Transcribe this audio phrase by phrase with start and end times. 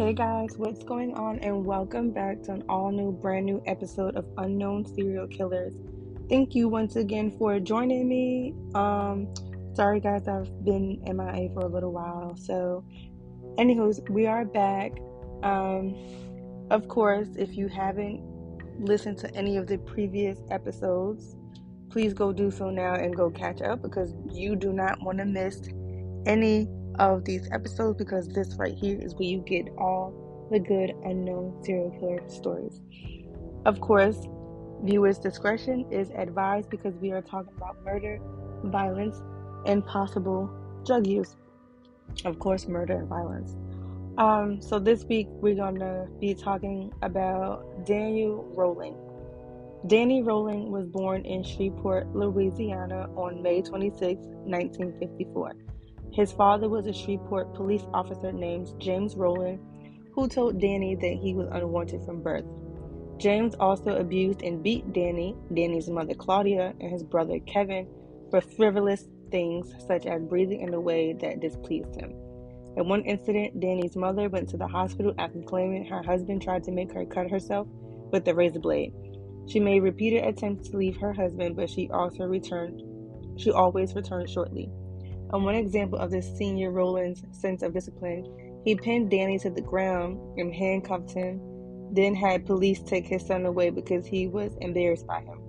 [0.00, 1.40] Hey guys, what's going on?
[1.40, 5.74] And welcome back to an all new, brand new episode of Unknown Serial Killers.
[6.30, 8.54] Thank you once again for joining me.
[8.74, 9.28] Um,
[9.74, 12.34] sorry guys, I've been MIA for a little while.
[12.34, 12.82] So,
[13.58, 14.92] anywho's, we are back.
[15.42, 15.94] Um,
[16.70, 18.22] of course, if you haven't
[18.82, 21.36] listened to any of the previous episodes,
[21.90, 25.26] please go do so now and go catch up because you do not want to
[25.26, 25.60] miss
[26.24, 26.70] any
[27.00, 31.62] of these episodes because this right here is where you get all the good unknown
[31.64, 32.80] serial killer stories.
[33.64, 34.26] Of course,
[34.82, 38.18] viewers' discretion is advised because we are talking about murder,
[38.64, 39.22] violence,
[39.66, 40.50] and possible
[40.84, 41.36] drug use.
[42.24, 43.56] Of course, murder and violence.
[44.18, 48.96] Um, so this week we're gonna be talking about Daniel Rolling.
[49.86, 55.52] Danny Rolling was born in Shreveport, Louisiana on May 26, 1954.
[56.12, 59.60] His father was a Shreveport police officer named James Rowland,
[60.12, 62.44] who told Danny that he was unwanted from birth.
[63.18, 67.86] James also abused and beat Danny, Danny's mother Claudia, and his brother Kevin
[68.30, 72.10] for frivolous things such as breathing in a way that displeased him.
[72.76, 76.72] In one incident, Danny's mother went to the hospital after claiming her husband tried to
[76.72, 77.68] make her cut herself
[78.10, 78.92] with a razor blade.
[79.46, 82.82] She made repeated attempts to leave her husband, but she also returned.
[83.38, 84.70] She always returned shortly.
[85.32, 89.60] On one example of this senior Roland's sense of discipline, he pinned Danny to the
[89.60, 91.40] ground and handcuffed him,
[91.92, 95.40] then had police take his son away because he was embarrassed by him.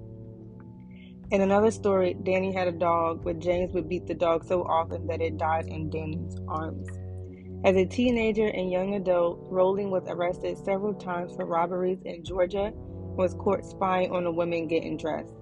[1.32, 5.08] In another story, Danny had a dog, but James would beat the dog so often
[5.08, 6.88] that it died in Danny's arms.
[7.64, 12.72] As a teenager and young adult, Rolling was arrested several times for robberies in Georgia
[12.76, 15.34] was caught spying on a woman getting dressed.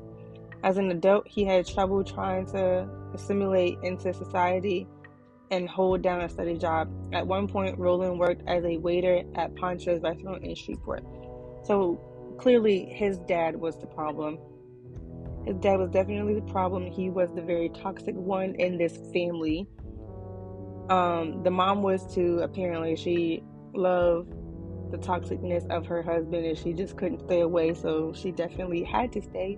[0.63, 4.87] As an adult, he had trouble trying to assimilate into society
[5.51, 6.89] and hold down a steady job.
[7.13, 11.03] At one point, Roland worked as a waiter at Pancho's restaurant in Shreveport.
[11.63, 11.99] So
[12.39, 14.37] clearly, his dad was the problem.
[15.45, 16.85] His dad was definitely the problem.
[16.85, 19.67] He was the very toxic one in this family.
[20.89, 22.95] Um, the mom was too, apparently.
[22.95, 24.33] She loved
[24.91, 29.11] the toxicness of her husband and she just couldn't stay away, so she definitely had
[29.13, 29.57] to stay.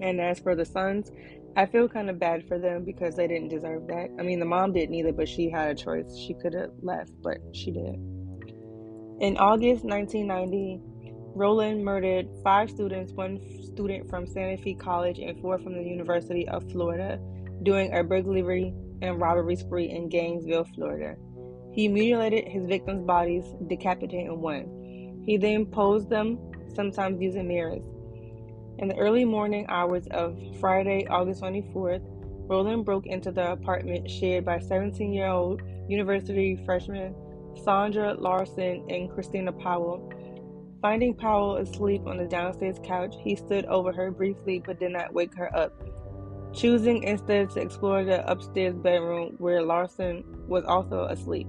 [0.00, 1.10] And as for the sons,
[1.56, 4.10] I feel kind of bad for them because they didn't deserve that.
[4.18, 6.16] I mean, the mom didn't either, but she had a choice.
[6.16, 8.20] She could have left, but she didn't.
[9.20, 10.80] In August 1990,
[11.34, 16.48] Roland murdered five students, one student from Santa Fe College and four from the University
[16.48, 17.20] of Florida,
[17.62, 18.72] during a burglary
[19.02, 21.16] and robbery spree in Gainesville, Florida.
[21.72, 25.22] He mutilated his victims' bodies, decapitating one.
[25.24, 26.38] He then posed them,
[26.74, 27.82] sometimes using mirrors.
[28.80, 32.00] In the early morning hours of Friday, August 24th,
[32.48, 37.14] Roland broke into the apartment shared by 17 year old university freshman
[37.62, 40.10] Sandra Larson and Christina Powell.
[40.80, 45.12] Finding Powell asleep on the downstairs couch, he stood over her briefly but did not
[45.12, 45.74] wake her up,
[46.54, 51.46] choosing instead to explore the upstairs bedroom where Larson was also asleep.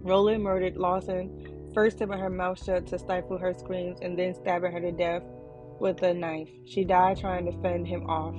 [0.00, 4.72] Roland murdered Larson, first tipping her mouth shut to stifle her screams and then stabbing
[4.72, 5.22] her to death
[5.80, 6.48] with a knife.
[6.64, 8.34] She died trying to fend him off.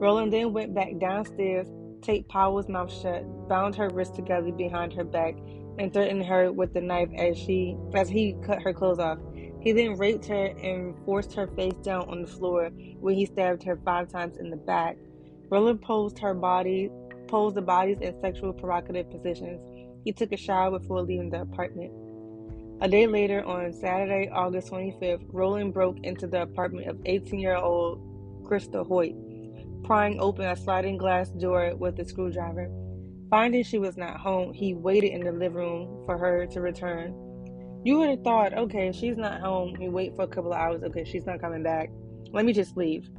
[0.00, 1.68] Roland then went back downstairs,
[2.02, 5.34] taped Powell's mouth shut, bound her wrists together behind her back,
[5.78, 9.18] and threatened her with the knife as she as he cut her clothes off.
[9.60, 13.62] He then raped her and forced her face down on the floor, where he stabbed
[13.64, 14.96] her five times in the back.
[15.50, 16.90] Roland posed her body,
[17.28, 19.60] posed the bodies in sexual provocative positions.
[20.04, 21.92] He took a shower before leaving the apartment.
[22.82, 27.56] A day later, on Saturday, August 25th, Roland broke into the apartment of 18 year
[27.56, 28.00] old
[28.42, 29.14] Christa Hoyt,
[29.84, 32.70] prying open a sliding glass door with a screwdriver.
[33.28, 37.12] Finding she was not home, he waited in the living room for her to return.
[37.84, 39.76] You would have thought, okay, she's not home.
[39.78, 40.82] We wait for a couple of hours.
[40.82, 41.90] Okay, she's not coming back.
[42.32, 43.10] Let me just leave.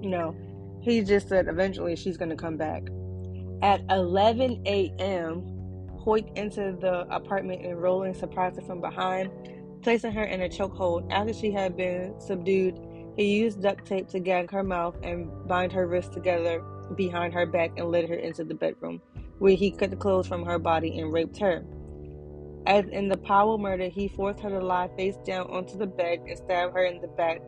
[0.00, 0.34] No,
[0.80, 2.84] he just said eventually she's going to come back.
[3.62, 5.61] At 11 a.m.,
[6.04, 9.30] Hoyt into the apartment and Roland surprised her from behind,
[9.82, 11.06] placing her in a chokehold.
[11.12, 12.80] After she had been subdued,
[13.16, 16.60] he used duct tape to gag her mouth and bind her wrists together
[16.96, 19.00] behind her back and led her into the bedroom,
[19.38, 21.64] where he cut the clothes from her body and raped her.
[22.66, 26.18] As in the Powell murder, he forced her to lie face down onto the bed
[26.26, 27.40] and stabbed her in the back,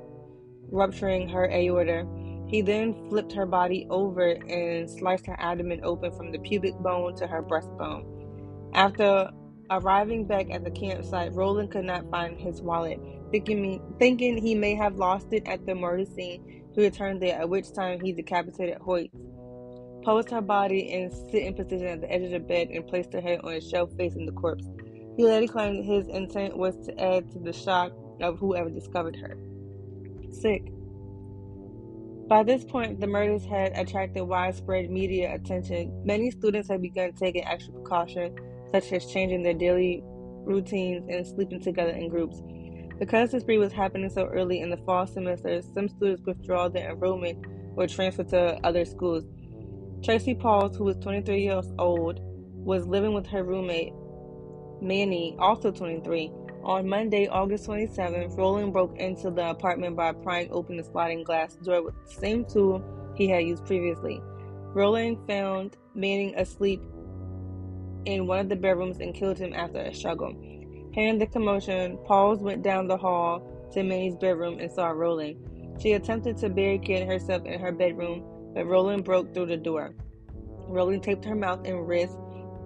[0.70, 2.06] rupturing her aorta.
[2.46, 7.16] He then flipped her body over and sliced her abdomen open from the pubic bone
[7.16, 8.13] to her breastbone.
[8.74, 9.30] After
[9.70, 12.98] arriving back at the campsite, Roland could not find his wallet.
[13.30, 17.40] Thinking, me, thinking he may have lost it at the murder scene, he returned there,
[17.40, 19.10] at which time he decapitated Hoyt,
[20.04, 23.20] posed her body in sitting position at the edge of the bed, and placed her
[23.20, 24.66] head on a shelf facing the corpse.
[25.16, 29.38] He later claimed his intent was to add to the shock of whoever discovered her.
[30.32, 30.64] Sick.
[32.26, 36.02] By this point, the murders had attracted widespread media attention.
[36.04, 38.36] Many students had begun taking extra precautions,
[38.74, 42.42] such as changing their daily routines and sleeping together in groups.
[42.98, 46.90] Because this spree was happening so early in the fall semester, some students withdrew their
[46.90, 49.24] enrollment or transferred to other schools.
[50.02, 53.92] Tracy Paules, who was 23 years old, was living with her roommate,
[54.82, 56.32] Manny, also 23.
[56.64, 61.54] On Monday, August 27th, Roland broke into the apartment by prying open the sliding glass
[61.56, 62.82] door with the same tool
[63.14, 64.20] he had used previously.
[64.72, 66.82] Roland found Manning asleep
[68.06, 70.34] in one of the bedrooms and killed him after a struggle.
[70.92, 73.42] Hearing the commotion, Paules went down the hall
[73.72, 75.36] to Manny's bedroom and saw Roland.
[75.80, 78.22] She attempted to barricade herself in her bedroom,
[78.54, 79.94] but Roland broke through the door.
[80.68, 82.16] Roland taped her mouth and wrists,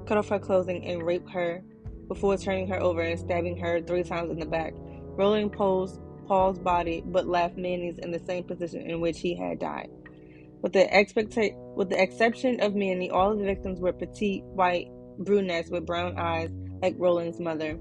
[0.07, 1.63] cut off her clothing, and raped her
[2.07, 4.75] before turning her over and stabbing her three times in the back.
[4.77, 9.59] Roland posed Paul's body but left Manny's in the same position in which he had
[9.59, 9.89] died.
[10.61, 14.91] With the, expecta- with the exception of Manny, all of the victims were petite, white,
[15.19, 16.51] brunettes with brown eyes,
[16.83, 17.79] like Roland's mother.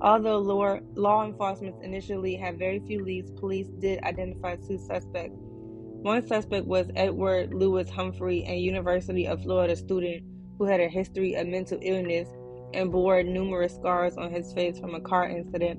[0.00, 5.36] Although law, law enforcement initially had very few leads, police did identify two suspects.
[6.02, 10.24] One suspect was Edward Lewis Humphrey, a University of Florida student
[10.56, 12.28] who had a history of mental illness
[12.72, 15.78] and bore numerous scars on his face from a car incident.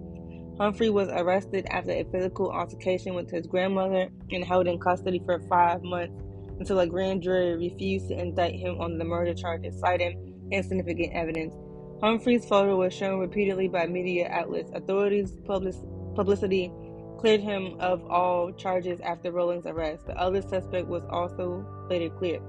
[0.60, 5.40] Humphrey was arrested after a physical altercation with his grandmother and held in custody for
[5.50, 6.14] five months
[6.60, 11.54] until a grand jury refused to indict him on the murder charges, citing insignificant evidence.
[12.02, 14.72] Humphrey's photo was shown repeatedly by media outlets.
[14.74, 15.76] Authorities' public-
[16.16, 16.72] publicity
[17.20, 20.08] cleared him of all charges after Roland's arrest.
[20.08, 22.42] The other suspect was also later cleared.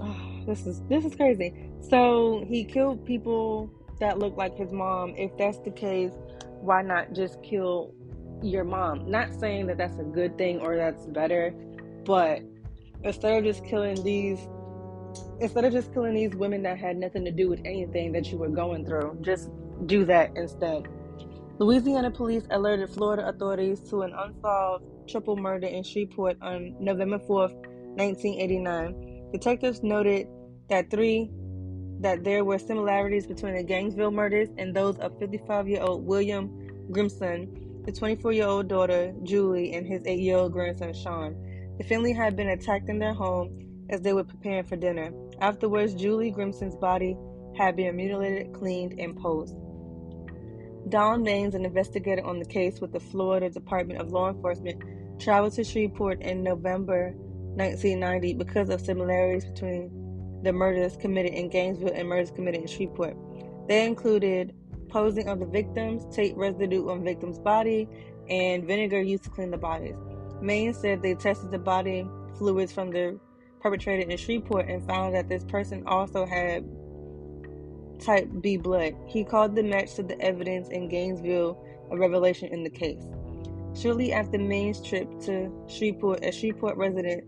[0.46, 1.52] this is this is crazy.
[1.80, 5.14] So he killed people that looked like his mom.
[5.16, 6.12] If that's the case,
[6.60, 7.92] why not just kill
[8.42, 9.10] your mom?
[9.10, 11.52] Not saying that that's a good thing or that's better,
[12.04, 12.42] but
[13.02, 14.38] instead of just killing these
[15.40, 18.38] instead of just killing these women that had nothing to do with anything that you
[18.38, 19.50] were going through, just
[19.86, 20.88] do that instead.
[21.58, 27.54] Louisiana police alerted Florida authorities to an unsolved triple murder in Shreveport on November 4th,
[27.96, 29.30] 1989.
[29.32, 30.28] Detectives noted
[30.68, 31.30] that three
[32.00, 36.48] that there were similarities between the Gainesville murders and those of 55-year-old William
[36.92, 41.34] Grissom, the 24-year-old daughter Julie, and his 8-year-old grandson Sean.
[41.78, 45.12] The family had been attacked in their home as they were preparing for dinner.
[45.40, 47.16] Afterwards, Julie Grissom's body
[47.56, 49.56] had been mutilated, cleaned, and posed.
[50.88, 54.82] Don Maines, an investigator on the case with the Florida Department of Law Enforcement,
[55.18, 57.12] traveled to Shreveport in November
[57.56, 59.90] 1990 because of similarities between
[60.42, 63.16] the murders committed in Gainesville and murders committed in Shreveport.
[63.66, 64.54] They included
[64.88, 67.88] posing of the victims, tape residue on victims' body,
[68.30, 69.96] and vinegar used to clean the bodies.
[70.40, 72.06] Maine said they tested the body
[72.36, 73.18] fluids from the
[73.60, 76.64] perpetrator in Shreveport and found that this person also had
[78.00, 78.94] type B blood.
[79.06, 83.02] He called the match to the evidence in Gainesville a revelation in the case.
[83.74, 87.24] Shortly after Maine's trip to Shreveport, a Shreveport resident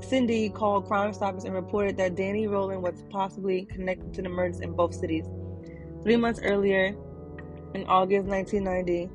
[0.00, 4.60] Cindy called Crime Stoppers and reported that Danny Roland was possibly connected to the murders
[4.60, 5.26] in both cities.
[6.02, 6.94] Three months earlier,
[7.74, 9.10] in August 1990,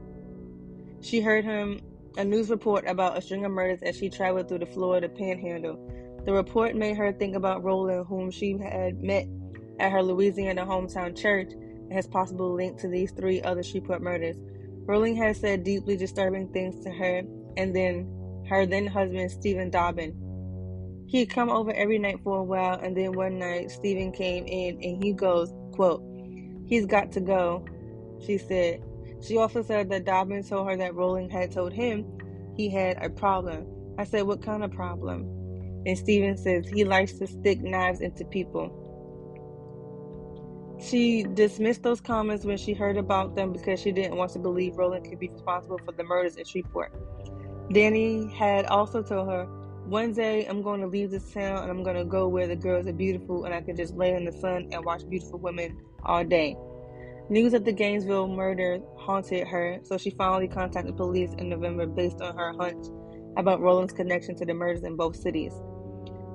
[1.02, 1.80] she heard him
[2.18, 5.80] a news report about a string of murders as she traveled through the Florida Panhandle.
[6.26, 9.28] The report made her think about Roland, whom she had met
[9.80, 14.38] at her Louisiana hometown church, and his possible link to these three other Shreveport murders.
[14.88, 17.24] Roland had said deeply disturbing things to her,
[17.58, 20.16] and then her then husband Stephen Dobbin
[21.08, 24.82] He'd come over every night for a while, and then one night Stephen came in
[24.82, 26.04] and he goes, quote,
[26.66, 27.64] He's got to go,
[28.26, 28.84] she said.
[29.22, 32.06] She also said that Dobbin told her that Roland had told him
[32.56, 33.68] he had a problem.
[33.98, 35.45] I said, What kind of problem?
[35.86, 38.82] And Steven says he likes to stick knives into people.
[40.82, 44.76] She dismissed those comments when she heard about them because she didn't want to believe
[44.76, 46.92] Roland could be responsible for the murders in Shreveport.
[47.72, 49.46] Danny had also told her
[49.86, 52.56] one day I'm going to leave this town and I'm going to go where the
[52.56, 55.80] girls are beautiful and I can just lay in the sun and watch beautiful women
[56.04, 56.58] all day.
[57.30, 62.22] News of the Gainesville murder haunted her, so she finally contacted police in November based
[62.22, 62.86] on her hunch
[63.38, 65.54] about Roland's connection to the murders in both cities.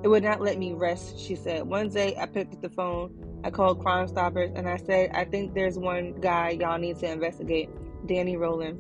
[0.02, 1.64] It would not let me rest, she said.
[1.64, 3.12] One day I picked up the phone,
[3.45, 7.11] I called Crime Stoppers, and I said, I think there's one guy y'all need to
[7.11, 7.69] investigate
[8.07, 8.78] Danny Roland.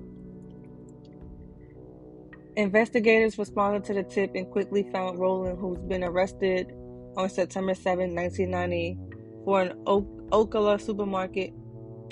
[2.56, 6.72] Investigators responded to the tip and quickly found Roland, who's been arrested
[7.16, 8.98] on September 7, 1990,
[9.44, 11.52] for an Ocala supermarket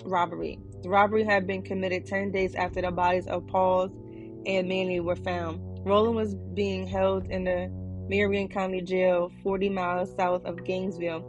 [0.05, 0.59] robbery.
[0.83, 3.91] The robbery had been committed 10 days after the bodies of Paules
[4.47, 5.61] and Manny were found.
[5.85, 7.71] Roland was being held in the
[8.09, 11.25] Marion County Jail, 40 miles south of Gainesville.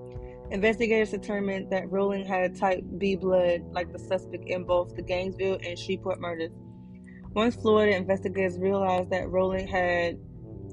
[0.52, 5.60] Investigators determined that Roland had type B blood, like the suspect in both the Gainesville
[5.64, 6.52] and Shreveport murders.
[7.34, 10.18] Once Florida investigators realized that Roland had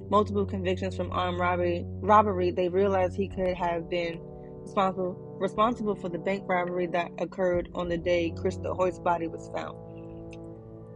[0.08, 4.18] multiple convictions from armed robbery, robbery, they realized he could have been
[4.62, 9.50] responsible responsible for the bank robbery that occurred on the day Crystal Hoyt's body was
[9.54, 9.76] found.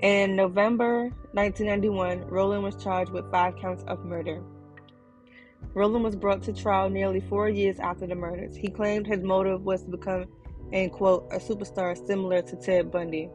[0.00, 4.42] In November 1991, Roland was charged with five counts of murder.
[5.74, 8.56] Roland was brought to trial nearly four years after the murders.
[8.56, 10.26] He claimed his motive was to become,
[10.72, 13.30] and quote, a superstar similar to Ted Bundy.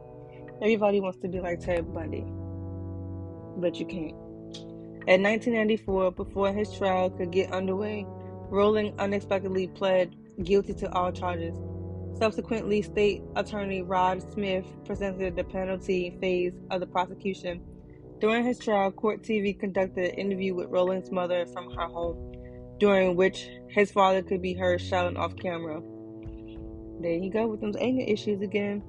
[0.60, 2.24] Everybody wants to be like Ted Bundy,
[3.56, 4.16] but you can't.
[5.08, 8.04] In 1994, before his trial could get underway,
[8.50, 11.54] Roland unexpectedly pled guilty to all charges.
[12.18, 17.62] Subsequently, State Attorney Rod Smith presented the penalty phase of the prosecution.
[18.18, 22.32] During his trial, Court TV conducted an interview with Roland's mother from her home,
[22.78, 25.82] during which his father could be heard shouting off camera.
[27.00, 28.82] There you go with those anger issues again.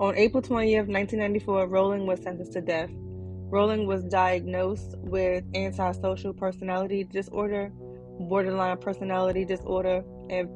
[0.00, 2.90] On April 20th, 1994, Roland was sentenced to death.
[2.92, 7.70] Roland was diagnosed with antisocial personality disorder,
[8.18, 10.48] borderline personality disorder, and,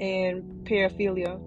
[0.00, 1.40] and paraphilia.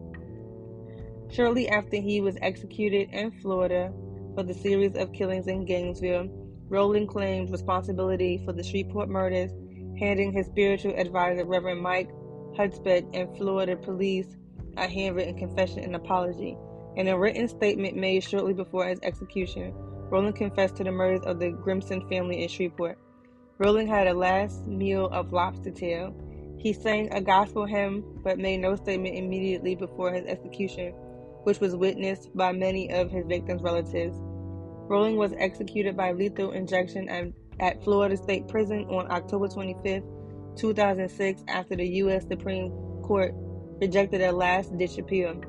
[1.33, 3.91] Shortly after he was executed in Florida
[4.39, 6.29] for the series of killings in Gainesville,
[6.69, 9.51] Roland claimed responsibility for the Shreveport murders,
[10.00, 12.10] handing his spiritual advisor, Reverend Mike
[12.55, 14.38] Hudspeth, and Florida police
[14.77, 16.58] a handwritten confession and apology.
[16.96, 19.74] In a written statement made shortly before his execution,
[20.10, 22.98] Roland confessed to the murders of the Grissom family in Shreveport.
[23.58, 26.15] Roland had a last meal of lobster tail.
[26.58, 30.93] He sang a gospel hymn but made no statement immediately before his execution,
[31.43, 34.15] which was witnessed by many of his victims' relatives.
[34.89, 37.27] Roland was executed by lethal injection at,
[37.60, 40.03] at Florida State Prison on October 25,
[40.58, 42.25] 2006, after the U.S.
[42.27, 42.72] Supreme
[43.03, 43.34] Court
[43.79, 45.39] rejected a last-ditch appeal.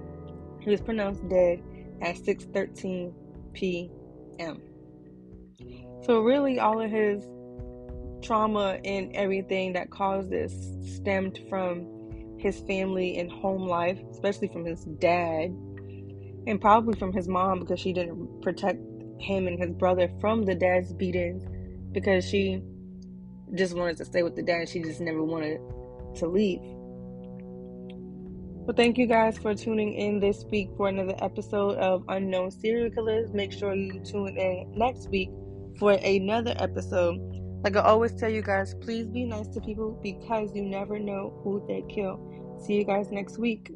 [0.61, 1.63] He was pronounced dead
[2.03, 3.15] at 6:13
[3.55, 4.61] p.m.
[6.03, 7.25] So really, all of his
[8.23, 10.53] trauma and everything that caused this
[10.97, 11.87] stemmed from
[12.39, 15.51] his family and home life, especially from his dad,
[16.47, 18.79] and probably from his mom because she didn't protect
[19.21, 21.45] him and his brother from the dad's beatings
[21.93, 22.63] because she
[23.55, 24.69] just wanted to stay with the dad.
[24.69, 25.61] She just never wanted
[26.17, 26.61] to leave.
[28.63, 32.91] Well, thank you guys for tuning in this week for another episode of Unknown Serial
[32.91, 33.33] Killers.
[33.33, 35.31] Make sure you tune in next week
[35.79, 37.19] for another episode.
[37.65, 41.41] Like I always tell you guys, please be nice to people because you never know
[41.43, 42.59] who they kill.
[42.65, 43.73] See you guys next week.